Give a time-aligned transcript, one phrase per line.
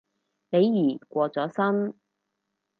[0.49, 1.93] 李怡過咗身